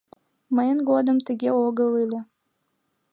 [0.55, 2.19] —Мыйын годым тыге огыл ыле.